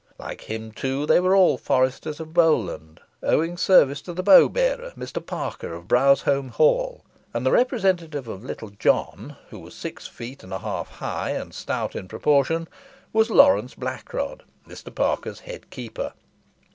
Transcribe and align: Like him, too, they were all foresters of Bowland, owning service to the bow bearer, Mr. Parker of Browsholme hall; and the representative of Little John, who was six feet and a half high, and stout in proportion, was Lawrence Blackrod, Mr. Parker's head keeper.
Like 0.17 0.41
him, 0.49 0.71
too, 0.71 1.05
they 1.05 1.19
were 1.19 1.35
all 1.35 1.59
foresters 1.59 2.19
of 2.19 2.33
Bowland, 2.33 3.01
owning 3.21 3.55
service 3.55 4.01
to 4.01 4.13
the 4.13 4.23
bow 4.23 4.49
bearer, 4.49 4.93
Mr. 4.97 5.23
Parker 5.23 5.75
of 5.75 5.87
Browsholme 5.87 6.49
hall; 6.49 7.05
and 7.35 7.45
the 7.45 7.51
representative 7.51 8.27
of 8.27 8.43
Little 8.43 8.71
John, 8.71 9.35
who 9.51 9.59
was 9.59 9.75
six 9.75 10.07
feet 10.07 10.41
and 10.43 10.51
a 10.51 10.57
half 10.57 10.87
high, 10.89 11.29
and 11.33 11.53
stout 11.53 11.95
in 11.95 12.07
proportion, 12.07 12.67
was 13.13 13.29
Lawrence 13.29 13.75
Blackrod, 13.75 14.41
Mr. 14.67 14.89
Parker's 14.95 15.41
head 15.41 15.69
keeper. 15.69 16.13